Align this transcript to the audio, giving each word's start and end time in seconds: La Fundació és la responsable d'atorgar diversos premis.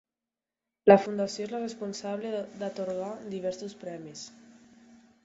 La 0.91 0.95
Fundació 1.01 1.43
és 1.47 1.51
la 1.55 1.59
responsable 1.63 2.31
d'atorgar 2.63 3.11
diversos 3.35 3.77
premis. 3.85 4.25